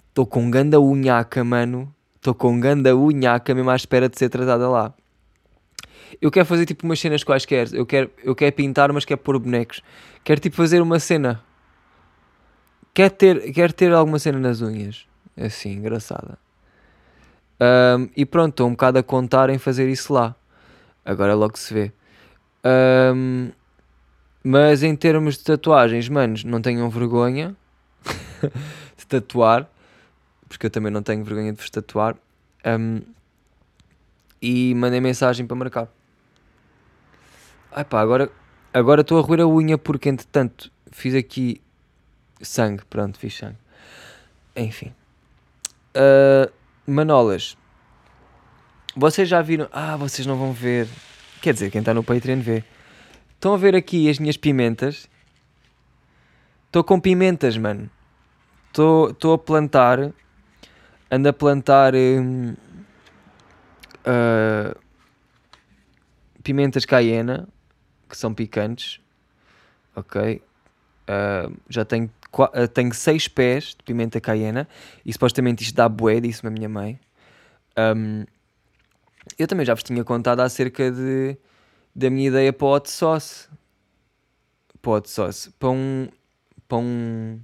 [0.09, 1.93] estou com ganda unhaca, mano.
[2.21, 4.93] Estou com ganda unhaca mesmo à espera de ser tratada lá.
[6.21, 7.73] Eu quero fazer tipo umas cenas quaisquer.
[7.73, 9.81] Eu quero, eu quero pintar, mas quero pôr bonecos.
[10.23, 11.43] Quero tipo fazer uma cena.
[12.93, 15.07] Quero ter, quero ter alguma cena nas unhas.
[15.35, 16.37] Assim, engraçada.
[17.59, 20.37] Um, e pronto, estou um bocado a contar em fazer isso lá.
[21.03, 21.93] Agora logo se vê.
[23.15, 23.51] Um,
[24.45, 27.57] mas em termos de tatuagens, manos, não tenham vergonha
[28.95, 29.71] de tatuar,
[30.51, 32.17] porque eu também não tenho vergonha de vos tatuar.
[32.67, 33.03] Um,
[34.43, 35.89] e mandei mensagem para marcar.
[37.71, 38.31] Ai pá, agora
[38.75, 41.63] agora estou a roer a unha porque entretanto fiz aqui
[42.43, 43.59] sangue, pronto, fiz sangue.
[44.57, 44.93] Enfim.
[45.95, 46.51] Uh,
[46.85, 47.57] manolas.
[48.97, 49.69] Vocês já viram?
[49.71, 50.89] Ah, vocês não vão ver.
[51.41, 52.65] Quer dizer, quem está no Patreon vê.
[53.35, 55.09] Estão a ver aqui as minhas pimentas?
[56.67, 57.89] Estou com pimentas, mano.
[58.69, 60.13] Estou a plantar.
[61.11, 61.95] Ando a plantar.
[64.07, 64.79] Uh,
[66.43, 67.49] pimentas cayena,
[68.09, 69.01] que são picantes.
[69.95, 70.43] Ok.
[71.09, 74.69] Uh, já tenho, uh, tenho seis pés de pimenta cayena.
[75.05, 77.01] E supostamente isto dá bué, disse-me a minha mãe.
[77.77, 78.25] Um,
[79.39, 81.37] eu também já vos tinha contado acerca de
[81.95, 83.49] da minha ideia para o hot sauce.
[84.81, 85.51] Para o hot sauce.
[85.59, 86.09] Para um.
[86.69, 87.41] Para um.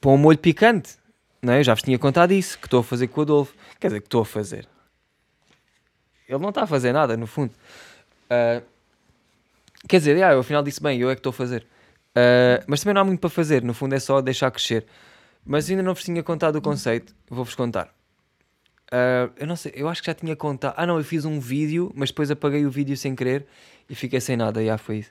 [0.00, 0.98] Para um molho picante.
[1.42, 1.60] Não é?
[1.60, 2.58] Eu já vos tinha contado isso.
[2.58, 3.54] Que estou a fazer com o Adolfo.
[3.80, 4.68] Quer dizer, que estou a fazer.
[6.28, 7.52] Ele não está a fazer nada, no fundo.
[8.30, 8.62] Uh,
[9.88, 11.66] quer dizer, yeah, eu afinal disse bem, eu é que estou a fazer.
[12.10, 13.62] Uh, mas também não há muito para fazer.
[13.62, 14.86] No fundo é só deixar crescer.
[15.44, 17.14] Mas ainda não vos tinha contado o conceito.
[17.30, 17.94] Vou-vos contar.
[18.92, 20.74] Uh, eu não sei, eu acho que já tinha contado.
[20.76, 23.46] Ah, não, eu fiz um vídeo, mas depois apaguei o vídeo sem querer
[23.88, 24.64] e fiquei sem nada.
[24.64, 25.10] Já foi isso.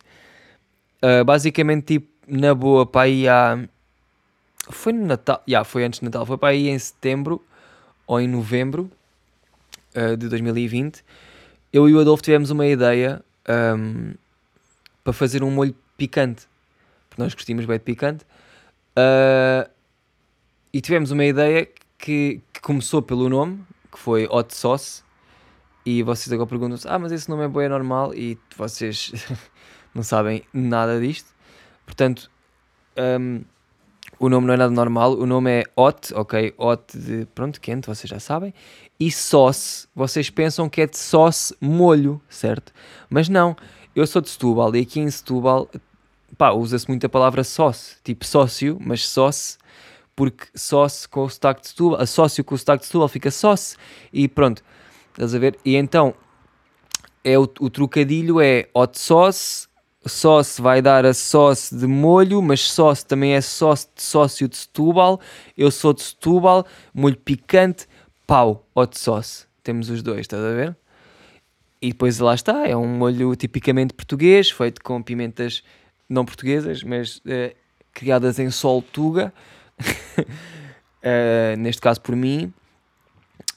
[1.03, 3.57] Uh, basicamente, tipo, na boa, para aí há.
[4.69, 7.43] Foi no Natal, já foi antes de Natal, foi para aí em setembro
[8.05, 8.89] ou em novembro
[9.95, 11.03] uh, de 2020.
[11.71, 14.13] Eu e o Adolfo tivemos uma ideia um,
[15.03, 16.47] para fazer um molho picante,
[17.09, 18.25] porque nós gostamos bem de picante.
[20.73, 25.03] e tivemos uma ideia que, que, começou pelo nome, que foi Hot Sauce,
[25.85, 29.11] e vocês agora perguntam-se, ah, mas esse nome é boa, é normal, e vocês
[29.93, 31.33] não sabem nada disto.
[31.85, 32.29] Portanto,
[32.97, 33.41] um,
[34.19, 36.53] o nome não é nada normal, o nome é Hot, ok?
[36.57, 38.53] Hot de, pronto, quente, vocês já sabem.
[38.99, 42.73] E Sauce, vocês pensam que é de sauce molho, certo?
[43.09, 43.55] Mas não,
[43.95, 45.69] eu sou de Setúbal, e aqui em Setúbal,
[46.37, 49.57] pá, usa-se muito a palavra sauce, tipo sócio, mas sauce
[50.15, 53.77] porque sauce com o sotaque de Setúbal, assócio com o sotaque de Setúbal, fica sauce
[54.11, 54.63] e pronto,
[55.11, 55.55] estás a ver?
[55.63, 56.15] E então,
[57.23, 59.66] é o, o trocadilho é hot sauce,
[60.07, 64.57] sauce vai dar a sauce de molho, mas sauce também é sauce de sócio de
[64.57, 65.19] Setúbal,
[65.57, 67.87] eu sou de Setúbal, molho picante,
[68.25, 70.75] pau, hot sauce, temos os dois, estás a ver?
[71.81, 75.63] E depois lá está, é um molho tipicamente português, feito com pimentas
[76.09, 77.55] não portuguesas, mas uh,
[77.93, 79.33] criadas em sol tuga,
[79.79, 82.53] uh, neste caso por mim,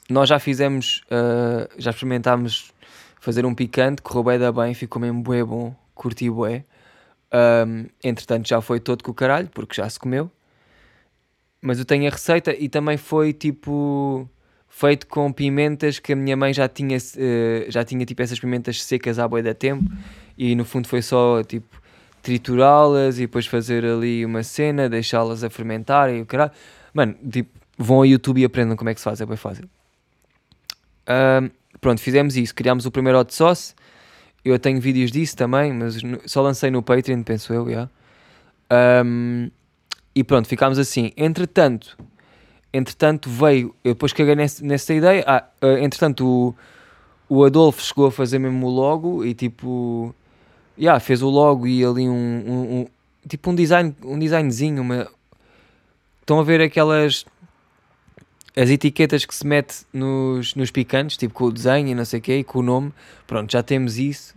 [0.09, 2.71] nós já fizemos, uh, já experimentámos
[3.19, 6.65] fazer um picante, correu bem da bem, ficou mesmo bué bom, curti bué.
[7.31, 10.31] Um, entretanto já foi todo com o caralho, porque já se comeu.
[11.61, 14.27] Mas eu tenho a receita e também foi tipo
[14.67, 18.83] feito com pimentas que a minha mãe já tinha, uh, já tinha tipo essas pimentas
[18.83, 19.85] secas à boia da tempo
[20.35, 21.79] e no fundo foi só tipo
[22.23, 26.51] triturá-las e depois fazer ali uma cena, deixá-las a fermentar e o caralho.
[26.93, 29.69] Mano, tipo, vão ao YouTube e aprendam como é que se faz, é bem fácil.
[31.07, 33.73] Um, pronto, fizemos isso, criámos o primeiro hot sauce.
[34.43, 37.89] Eu tenho vídeos disso também, mas só lancei no Patreon, penso eu, já.
[39.05, 39.49] Um,
[40.15, 41.11] e pronto, ficámos assim.
[41.15, 41.97] Entretanto,
[42.73, 45.23] entretanto veio, eu depois caguei nessa, nessa ideia.
[45.27, 46.55] Ah, uh, entretanto, o,
[47.29, 50.13] o Adolfo chegou a fazer mesmo o logo e tipo
[50.77, 52.87] yeah, fez o logo e ali um, um, um,
[53.27, 55.07] tipo um design, um designzinho, uma...
[56.19, 57.25] estão a ver aquelas
[58.55, 62.19] as etiquetas que se mete nos, nos picantes, tipo com o desenho e não sei
[62.19, 62.93] o quê, e com o nome,
[63.25, 64.35] pronto, já temos isso,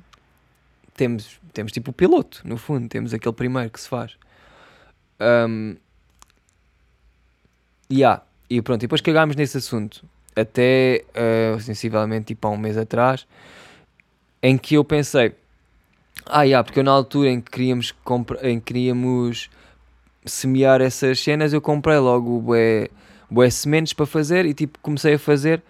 [0.97, 4.13] temos, temos tipo o piloto, no fundo, temos aquele primeiro que se faz.
[5.21, 5.77] Um,
[7.91, 10.05] yeah, e pronto, e depois cagámos nesse assunto,
[10.37, 13.27] até uh, sensivelmente tipo há um mês atrás,
[14.43, 15.35] em que eu pensei,
[16.27, 17.95] ah, yeah, porque eu na altura em que queríamos,
[18.43, 19.51] em que queríamos
[20.25, 22.89] semear essas cenas, eu comprei logo bué,
[23.31, 25.63] bué sementes para fazer e tipo comecei a fazer,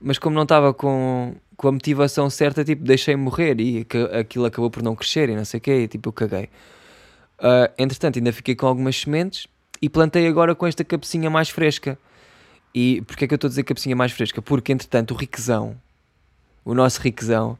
[0.00, 3.86] mas como não estava com, com a motivação certa, tipo, deixei morrer e
[4.18, 6.48] aquilo acabou por não crescer e não sei o quê, e tipo, eu caguei.
[7.38, 9.46] Uh, entretanto, ainda fiquei com algumas sementes
[9.80, 11.98] e plantei agora com esta cabecinha mais fresca.
[12.74, 14.40] E porquê é que eu estou a dizer cabecinha mais fresca?
[14.40, 15.76] Porque, entretanto, o riquezão,
[16.64, 17.58] o nosso riquezão,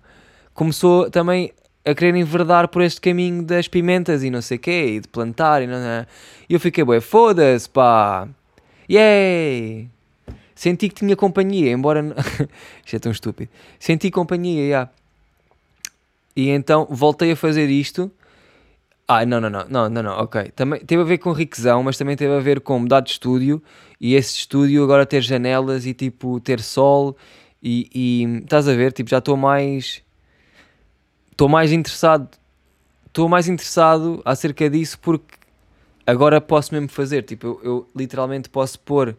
[0.54, 1.52] começou também
[1.84, 5.08] a querer enverdar por este caminho das pimentas e não sei o quê, e de
[5.08, 6.06] plantar e não, não.
[6.48, 8.28] E eu fiquei, bué, foda-se, pá!
[8.90, 9.88] Yay!
[10.54, 12.00] Senti que tinha companhia, embora.
[12.84, 13.50] isto é tão estúpido.
[13.78, 14.62] Senti companhia.
[14.62, 14.90] Yeah.
[16.36, 18.10] E então voltei a fazer isto.
[19.06, 20.52] Ah, não, não, não, não, não, não, ok.
[20.54, 23.62] Também teve a ver com riquezão, mas também teve a ver com mudar de estúdio
[24.00, 27.16] e esse estúdio agora ter janelas e tipo ter sol
[27.62, 30.02] e, e estás a ver, tipo, já estou mais
[31.30, 32.28] estou mais interessado
[33.06, 35.41] estou mais interessado acerca disso porque
[36.06, 39.16] agora posso mesmo fazer, tipo, eu, eu literalmente posso pôr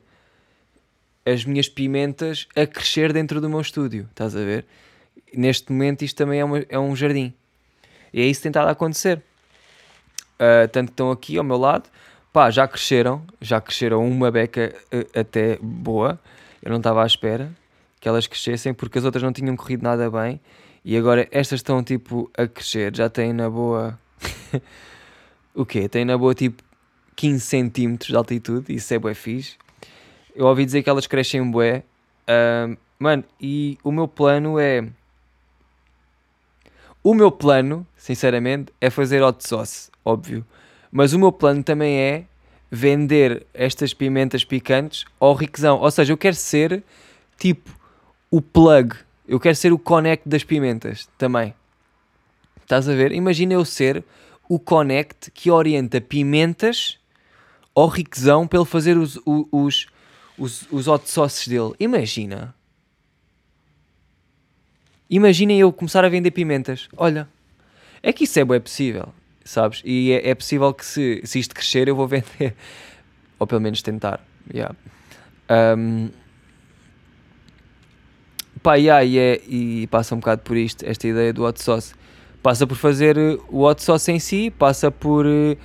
[1.25, 4.65] as minhas pimentas a crescer dentro do meu estúdio, estás a ver?
[5.33, 7.33] Neste momento isto também é, uma, é um jardim.
[8.13, 9.21] E é isso que tem a acontecer.
[10.35, 11.89] Uh, tanto que estão aqui ao meu lado,
[12.31, 16.19] pá, já cresceram, já cresceram uma beca uh, até boa.
[16.61, 17.51] Eu não estava à espera
[17.99, 20.39] que elas crescessem porque as outras não tinham corrido nada bem.
[20.83, 23.97] E agora estas estão tipo a crescer, já têm na boa.
[25.55, 25.87] o quê?
[25.87, 26.61] Têm na boa tipo
[27.15, 29.55] 15 centímetros de altitude, isso é bué fixe.
[30.35, 31.83] Eu ouvi dizer que elas crescem bué.
[32.27, 34.87] Uh, mano, e o meu plano é.
[37.03, 40.45] O meu plano, sinceramente, é fazer hot sauce, óbvio.
[40.91, 42.25] Mas o meu plano também é
[42.71, 45.79] vender estas pimentas picantes ao riquezão.
[45.79, 46.83] Ou seja, eu quero ser
[47.37, 47.69] tipo
[48.31, 48.95] o plug.
[49.27, 51.53] Eu quero ser o connect das pimentas também.
[52.61, 53.11] Estás a ver?
[53.11, 54.03] Imagina eu ser
[54.49, 56.97] o connect que orienta pimentas
[57.75, 59.87] ao riquezão para ele fazer os, os,
[60.37, 61.73] os, os hot sauces dele.
[61.79, 62.55] Imagina.
[65.09, 66.87] Imaginem eu começar a vender pimentas.
[66.97, 67.27] Olha,
[68.01, 69.81] é que isso é bem possível, sabes?
[69.85, 72.55] E é, é, possível que se, se isto crescer eu vou vender.
[73.39, 74.25] Ou pelo menos tentar.
[74.53, 74.75] Yeah.
[75.77, 76.09] Um,
[78.61, 81.93] pá, yeah, é, e passa um bocado por isto, esta ideia do hot sauce.
[82.41, 83.17] Passa por fazer
[83.49, 85.57] o hot sauce em si, passa por uh,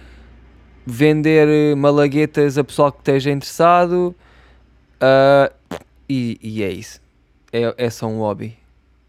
[0.90, 4.14] vender malaguetas a pessoal que esteja interessado,
[4.98, 5.54] Uh,
[6.08, 7.00] e, e, é isso.
[7.52, 8.58] É, é só um hobby.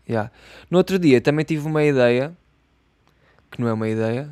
[0.07, 0.31] Yeah.
[0.69, 2.35] No outro dia também tive uma ideia,
[3.51, 4.29] que não é uma ideia,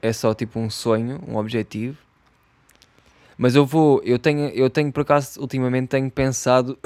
[0.00, 1.96] é só tipo um sonho, um objetivo.
[3.36, 6.78] Mas eu vou, eu tenho, eu tenho por acaso, ultimamente tenho pensado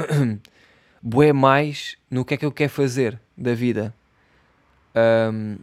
[1.00, 3.94] bué mais no que é que eu quero fazer da vida.
[5.32, 5.56] Um...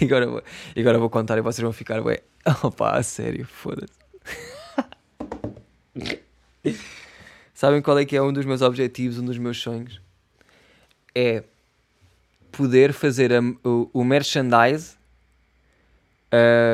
[0.02, 0.42] agora, vou,
[0.76, 2.22] agora vou contar e vocês vão ficar bué.
[2.62, 3.94] Opa, a sério, foda-se.
[7.54, 10.00] Sabem qual é que é um dos meus objetivos, um dos meus sonhos?
[11.14, 11.42] É
[12.52, 14.96] poder fazer a, o, o, merchandise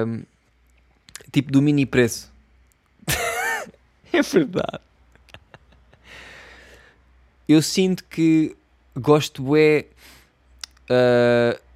[0.06, 0.24] um,
[1.30, 2.32] tipo do mini preço.
[4.12, 4.80] é verdade.
[7.48, 8.56] Eu sinto que
[8.96, 9.86] gosto é.
[10.90, 11.71] Uh...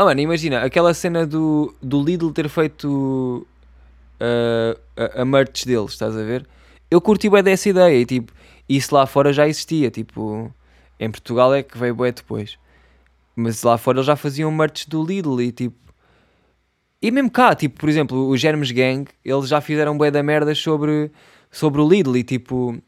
[0.00, 3.44] Oh, mano, imagina aquela cena do, do Lidl ter feito
[4.20, 6.46] uh, a, a merch deles, estás a ver?
[6.88, 8.32] Eu curti bem dessa ideia e tipo,
[8.68, 10.54] isso lá fora já existia, tipo,
[11.00, 12.56] em Portugal é que veio bem depois.
[13.34, 15.76] Mas lá fora eles já faziam merch do Lidl e tipo.
[17.02, 20.54] E mesmo cá, tipo, por exemplo, o Germes Gang, eles já fizeram bué da merda
[20.54, 21.10] sobre,
[21.50, 22.80] sobre o Lidl e tipo.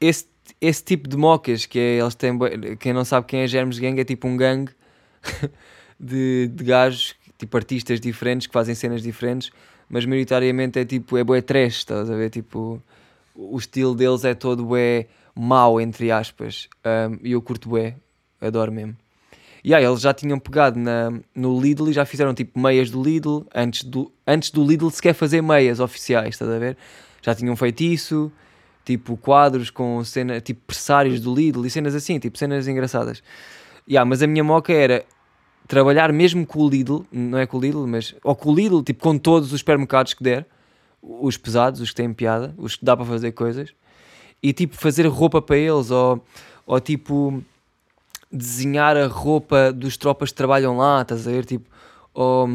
[0.00, 0.26] Esse,
[0.60, 2.38] esse tipo de mocas que é, eles têm.
[2.80, 4.72] Quem não sabe quem é Germes Gang é tipo um gangue
[5.98, 9.50] de, de gajos tipo artistas diferentes que fazem cenas diferentes,
[9.88, 12.30] mas maioritariamente é tipo, é bué trash, estás a ver?
[12.30, 12.82] Tipo,
[13.34, 16.68] o estilo deles é todo bué mau, entre aspas,
[17.22, 17.96] e eu curto bué,
[18.40, 18.96] adoro mesmo.
[19.62, 23.02] E aí, eles já tinham pegado na, no Lidl e já fizeram tipo meias do
[23.02, 26.76] Lidl, antes do, antes do Lidl sequer fazer meias oficiais, estás a ver?
[27.22, 28.30] Já tinham feito isso,
[28.84, 33.22] tipo quadros com cena, tipo pressários do Lidl e cenas assim, tipo cenas engraçadas.
[33.88, 35.04] Yeah, mas a minha moca era
[35.68, 38.82] trabalhar mesmo com o Lidl, não é com o Lidl, mas ou com o Lidl,
[38.82, 40.46] tipo com todos os supermercados que der,
[41.02, 43.74] os pesados, os que têm piada, os que dá para fazer coisas,
[44.42, 46.24] e tipo fazer roupa para eles, ou,
[46.66, 47.42] ou tipo
[48.30, 51.44] desenhar a roupa dos tropas que trabalham lá, estás a ver?
[51.44, 51.68] Tipo,
[52.12, 52.48] ou,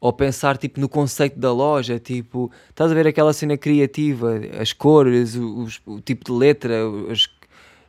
[0.00, 4.72] ou pensar tipo no conceito da loja, tipo, estás a ver aquela cena criativa, as
[4.72, 7.30] cores, o tipo de letra, os,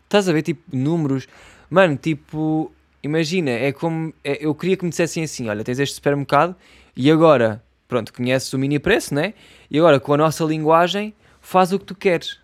[0.03, 1.27] estás a ver tipo números,
[1.71, 2.71] mano, tipo
[3.03, 4.13] imagina, é como.
[4.23, 6.55] É, eu queria que me dissessem assim: olha, tens este supermercado
[6.95, 9.33] e agora, pronto, conheces o mini preço, né?
[9.69, 12.39] E agora com a nossa linguagem, faz o que tu queres.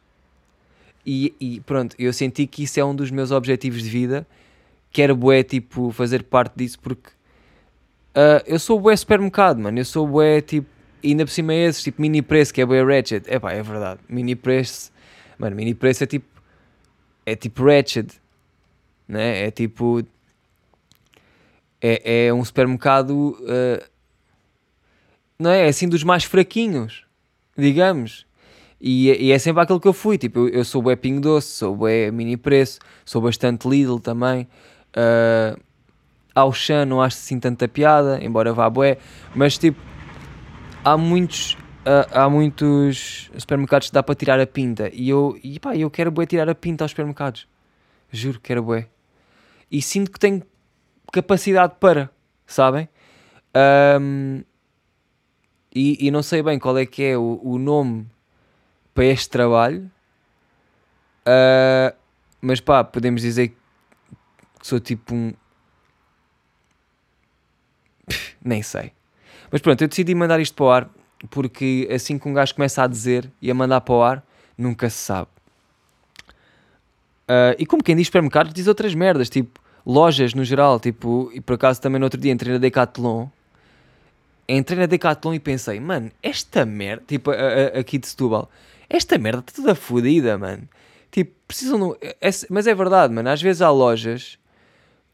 [1.05, 4.28] E, e pronto, eu senti que isso é um dos meus objetivos de vida.
[4.91, 7.09] Quero bué, tipo, fazer parte disso porque
[8.15, 9.80] uh, eu sou bué supermercado, mano.
[9.80, 10.67] Eu sou bué, tipo,
[11.03, 13.23] ainda por cima é esses, tipo, mini preço, que é bué ratchet.
[13.28, 14.01] É pá, é verdade.
[14.09, 14.91] Mini preço,
[15.38, 16.25] mano, mini preço é tipo,
[17.25, 18.19] é tipo ratchet,
[19.08, 19.45] né?
[19.47, 20.03] É tipo,
[21.82, 23.86] é, é um supermercado, uh,
[25.39, 25.66] não é?
[25.66, 27.05] É assim dos mais fraquinhos,
[27.58, 28.26] digamos.
[28.80, 30.18] E, e, é sempre aquilo que eu fui.
[30.18, 34.47] Tipo, eu, eu sou bué Pingo Doce, sou bué Mini Preço, sou bastante Lidl também.
[34.95, 35.60] Uh,
[36.34, 38.97] ao chão não acho assim tanta piada, embora vá bué.
[39.36, 39.80] Mas tipo,
[40.84, 41.53] há muitos,
[41.86, 44.89] uh, há muitos supermercados que dá para tirar a pinta.
[44.93, 47.47] E eu, e, pá, eu quero bué tirar a pinta aos supermercados.
[48.12, 48.88] Juro que quero bué.
[49.72, 50.43] E sinto que tenho
[51.11, 52.09] capacidade para,
[52.45, 52.88] sabem?
[53.99, 54.43] Um,
[55.74, 58.07] e, e, não sei bem qual é que é o, o nome
[58.93, 59.91] para este trabalho.
[61.28, 61.95] Uh,
[62.41, 63.57] mas pá, podemos dizer que
[64.68, 65.34] sou tipo um.
[68.43, 68.93] Nem sei.
[69.51, 70.89] Mas pronto, eu decidi mandar isto para o ar
[71.30, 74.24] porque assim que um gajo começa a dizer e a mandar para o ar,
[74.57, 75.30] nunca se sabe.
[77.30, 81.39] Uh, e como quem diz supermercado, diz outras merdas, tipo lojas no geral, tipo, e
[81.39, 83.30] por acaso também no outro dia entrei na Decathlon
[84.47, 88.49] entrei na Decathlon e pensei, mano, esta merda, tipo, a, a, aqui de Setúbal,
[88.89, 90.67] esta merda está toda fodida, mano.
[91.11, 91.89] Tipo, precisam.
[91.89, 93.30] De, é, mas é verdade, mano.
[93.30, 94.39] Às vezes há lojas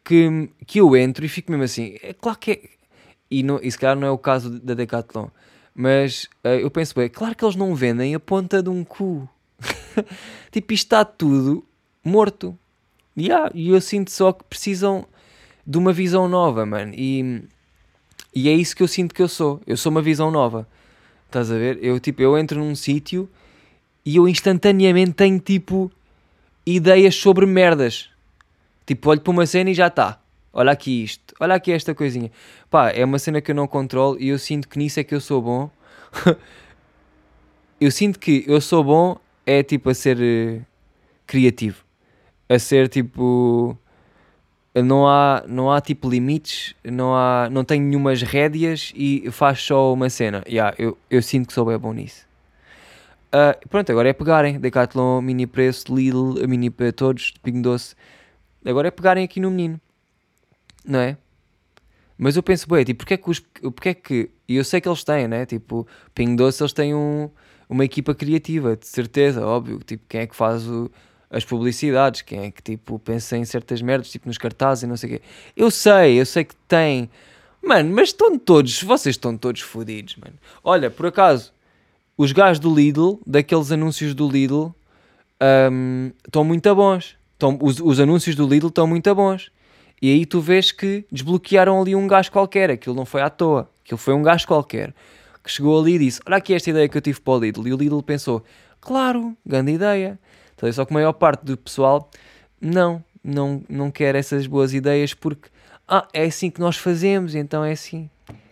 [0.04, 1.98] que, que eu entro e fico mesmo assim.
[2.04, 2.62] É claro que é.
[3.32, 5.28] E, não, e se calhar não é o caso da Decathlon.
[5.74, 9.28] Mas uh, eu penso, é claro que eles não vendem a ponta de um cu.
[10.52, 11.66] tipo, isto está tudo
[12.04, 12.58] morto.
[13.18, 15.06] Yeah, e eu sinto só que precisam
[15.66, 16.94] de uma visão nova, mano.
[16.96, 17.44] E,
[18.34, 19.62] e é isso que eu sinto que eu sou.
[19.66, 20.68] Eu sou uma visão nova.
[21.28, 21.80] Estás a ver?
[21.82, 23.30] Eu, tipo, eu entro num sítio
[24.06, 25.92] e eu instantaneamente tenho tipo
[26.66, 28.10] ideias sobre merdas.
[28.86, 30.20] Tipo, olho para uma cena e já está.
[30.52, 32.32] Olha aqui isto, olha aqui esta coisinha.
[32.70, 35.16] Pá, é uma cena que eu não controlo e eu sinto que nisso é que
[35.16, 35.72] eu sou bom.
[37.82, 40.64] eu sinto que eu sou bom é tipo a ser uh,
[41.26, 41.83] criativo.
[42.50, 43.78] A ser tipo.
[44.76, 49.94] Não há, não há tipo limites, não, há, não tenho nenhumas rédeas e faz só
[49.94, 50.44] uma cena.
[50.48, 52.26] Yeah, eu, eu sinto que sou bem bom nisso.
[53.34, 54.60] Uh, pronto, agora é pegarem.
[54.60, 57.96] Decathlon, mini preço, Lidl, mini para todos, Pingo Doce.
[58.66, 59.80] Agora é pegarem aqui no menino.
[60.86, 61.18] Não é?
[62.18, 63.40] Mas eu penso, bem, tipo, porque é que os.
[63.40, 64.30] Porque é que.
[64.48, 65.46] E eu sei que eles têm, né?
[65.46, 67.30] Tipo, Pingo Doce, eles têm um,
[67.68, 69.80] uma equipa criativa, de certeza, óbvio.
[69.80, 70.92] Tipo, quem é que faz o,
[71.34, 72.22] as publicidades?
[72.22, 75.14] Quem é que, tipo, pensa em certas merdas, tipo, nos cartazes e não sei o
[75.14, 75.22] quê.
[75.56, 77.10] Eu sei, eu sei que tem.
[77.62, 78.82] Mano, mas estão todos.
[78.82, 80.36] Vocês estão todos fodidos, mano.
[80.64, 81.52] Olha, por acaso
[82.18, 84.74] os gajos do Lidl, daqueles anúncios do Lidl,
[85.72, 87.18] um, estão muito bons.
[87.34, 89.52] Estão, os, os anúncios do Lidl estão muito bons.
[90.02, 92.70] E aí tu vês que desbloquearam ali um gajo qualquer.
[92.70, 93.70] Aquilo não foi à toa.
[93.84, 94.94] Aquilo foi um gajo qualquer
[95.44, 97.68] que chegou ali e disse: Olha aqui esta ideia que eu tive para o Lidl.
[97.68, 98.44] E o Lidl pensou:
[98.80, 100.18] Claro, grande ideia.
[100.64, 102.10] Então, só que a maior parte do pessoal
[102.60, 105.50] não, não, não quer essas boas ideias porque
[105.88, 108.10] ah, é assim que nós fazemos, então é assim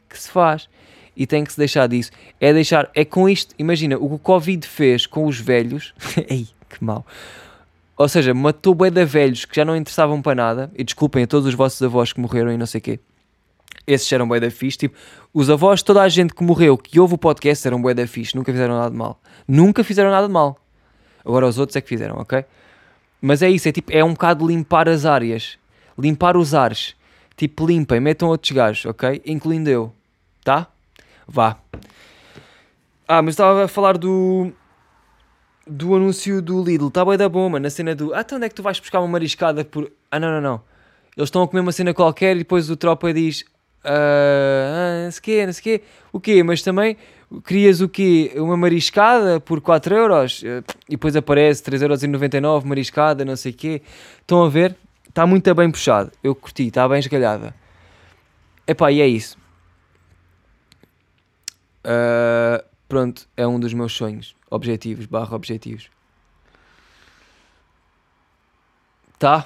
[0.09, 0.67] que se faz
[1.15, 2.11] e tem que se deixar disso.
[2.39, 5.93] É deixar, é com isto, imagina, o que o Covid fez com os velhos,
[6.27, 7.05] ei, que mal.
[7.97, 11.27] Ou seja, matou bué de velhos que já não interessavam para nada, e desculpem a
[11.27, 12.99] todos os vossos avós que morreram e não sei o quê.
[13.87, 14.97] Esses eram bué da fixe, tipo,
[15.33, 18.35] os avós, toda a gente que morreu, que ouve o podcast, eram bué da fixe,
[18.35, 19.19] nunca fizeram nada de mal.
[19.47, 20.60] Nunca fizeram nada de mal.
[21.25, 22.43] Agora os outros é que fizeram, ok?
[23.21, 25.57] Mas é isso, é tipo, é um bocado limpar as áreas,
[25.97, 26.95] limpar os ares.
[27.37, 29.21] Tipo, limpem, metam outros gajos, ok?
[29.25, 29.93] Incluindo eu,
[30.43, 30.67] tá?
[31.27, 31.57] Vá.
[33.07, 34.51] Ah, mas estava a falar do.
[35.67, 36.87] Do anúncio do Lidl.
[36.87, 38.13] Está bem da bomba na cena do.
[38.13, 39.91] Ah, então onde é que tu vais buscar uma mariscada por.
[40.09, 40.61] Ah, não, não, não.
[41.15, 43.43] Eles estão a comer uma cena qualquer e depois o tropa diz.
[43.83, 45.83] Ah, não sei quê, não sei quê.
[46.11, 46.43] O quê?
[46.43, 46.97] Mas também
[47.45, 48.33] querias o quê?
[48.35, 50.43] Uma mariscada por 4 euros?
[50.43, 53.81] E depois aparece 3,99€ mariscada, não sei o quê.
[54.19, 54.75] Estão a ver?
[55.07, 56.11] Está muito bem puxado.
[56.23, 57.55] Eu curti, está bem esgalhada.
[58.67, 59.37] Epá, e é isso.
[61.85, 64.35] Uh, pronto, é um dos meus sonhos.
[64.49, 65.89] Objetivos, barra objetivos.
[69.17, 69.45] Tá?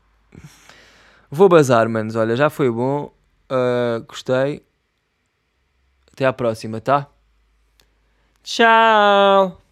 [1.30, 2.16] Vou bazar, manos.
[2.16, 3.12] Olha, já foi bom.
[3.50, 4.62] Uh, gostei.
[6.16, 7.10] Até à próxima, tá?
[8.42, 9.65] Tchau!